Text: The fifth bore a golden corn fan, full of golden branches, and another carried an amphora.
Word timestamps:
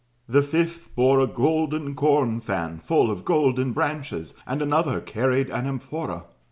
The 0.27 0.41
fifth 0.41 0.89
bore 0.95 1.19
a 1.19 1.27
golden 1.27 1.93
corn 1.93 2.39
fan, 2.39 2.79
full 2.79 3.11
of 3.11 3.23
golden 3.23 3.71
branches, 3.71 4.33
and 4.47 4.59
another 4.59 4.99
carried 4.99 5.51
an 5.51 5.67
amphora. 5.67 6.23